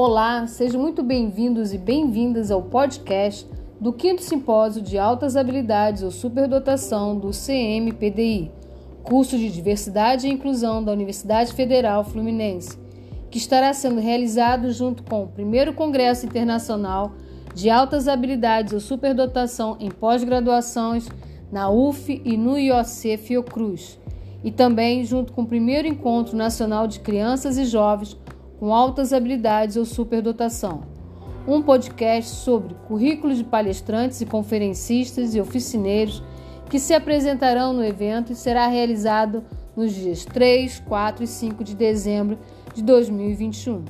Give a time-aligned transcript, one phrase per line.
[0.00, 3.44] Olá, sejam muito bem-vindos e bem-vindas ao podcast
[3.80, 8.52] do 5 Simpósio de Altas Habilidades ou Superdotação do CMPDI,
[9.02, 12.78] curso de Diversidade e Inclusão da Universidade Federal Fluminense,
[13.28, 17.14] que estará sendo realizado junto com o primeiro Congresso Internacional
[17.52, 21.08] de Altas Habilidades ou Superdotação em Pós-Graduações
[21.50, 23.98] na UF e no IOC Fiocruz,
[24.44, 28.16] e também junto com o primeiro Encontro Nacional de Crianças e Jovens
[28.58, 30.82] com altas habilidades ou superdotação.
[31.46, 36.22] Um podcast sobre currículos de palestrantes e conferencistas e oficineiros
[36.68, 39.42] que se apresentarão no evento e será realizado
[39.74, 42.38] nos dias 3, 4 e 5 de dezembro
[42.74, 43.84] de 2021.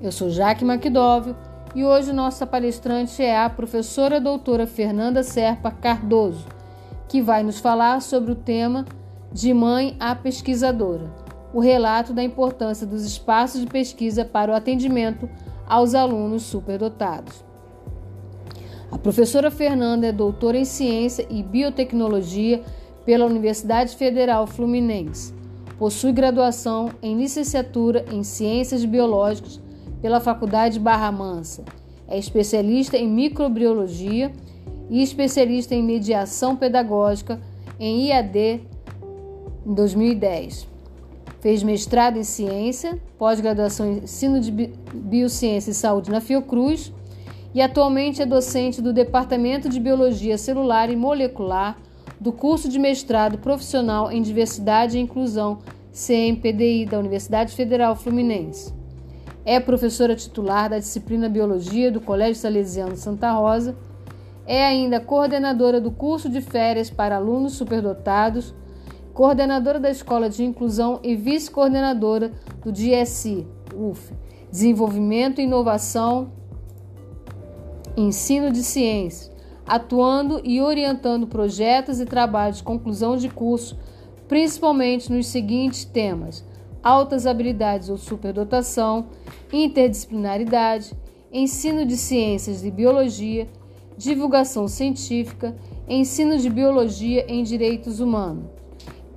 [0.00, 1.36] Eu sou Jaque Macdóvio
[1.74, 6.46] e hoje nossa palestrante é a professora doutora Fernanda Serpa Cardoso,
[7.08, 8.86] que vai nos falar sobre o tema
[9.30, 15.28] de mãe a pesquisadora o relato da importância dos espaços de pesquisa para o atendimento
[15.66, 17.44] aos alunos superdotados.
[18.90, 22.62] A professora Fernanda é doutora em Ciência e Biotecnologia
[23.04, 25.34] pela Universidade Federal Fluminense.
[25.78, 29.60] Possui graduação em Licenciatura em Ciências Biológicas
[30.00, 31.64] pela Faculdade Barra Mansa.
[32.06, 34.32] É especialista em microbiologia
[34.88, 37.38] e especialista em mediação pedagógica
[37.78, 38.62] em IAD
[39.66, 40.77] em 2010.
[41.40, 44.50] Fez mestrado em ciência, pós-graduação em ensino de
[44.92, 46.92] biociência e saúde na Fiocruz
[47.54, 51.78] e atualmente é docente do Departamento de Biologia Celular e Molecular
[52.20, 55.58] do curso de mestrado profissional em Diversidade e Inclusão
[55.92, 58.74] CMPDI da Universidade Federal Fluminense.
[59.44, 63.76] É professora titular da disciplina Biologia do Colégio Salesiano Santa Rosa.
[64.46, 68.54] É ainda coordenadora do curso de férias para alunos superdotados
[69.18, 72.30] coordenadora da Escola de Inclusão e vice-coordenadora
[72.62, 74.12] do DSI, UF,
[74.48, 76.30] Desenvolvimento e Inovação,
[77.96, 79.28] Ensino de Ciências,
[79.66, 83.76] atuando e orientando projetos e trabalhos de conclusão de curso,
[84.28, 86.44] principalmente nos seguintes temas:
[86.80, 89.08] altas habilidades ou superdotação,
[89.52, 90.92] interdisciplinaridade,
[91.32, 93.48] ensino de ciências e biologia,
[93.96, 95.56] divulgação científica,
[95.88, 98.58] ensino de biologia em direitos humanos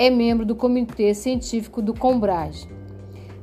[0.00, 2.66] é membro do Comitê Científico do Combrage.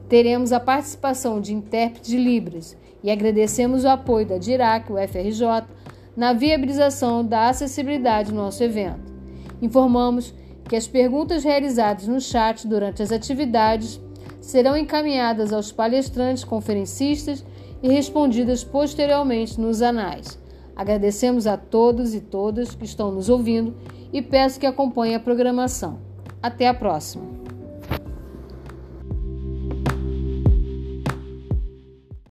[0.09, 5.67] Teremos a participação de intérpretes de Libras e agradecemos o apoio da DIRAC, o FRJ,
[6.15, 9.13] na viabilização da acessibilidade do nosso evento.
[9.61, 10.33] Informamos
[10.67, 14.01] que as perguntas realizadas no chat durante as atividades
[14.41, 17.45] serão encaminhadas aos palestrantes conferencistas
[17.83, 20.39] e respondidas posteriormente nos anais.
[20.75, 23.75] Agradecemos a todos e todas que estão nos ouvindo
[24.11, 26.06] e peço que acompanhem a programação.
[26.41, 27.46] Até a próxima!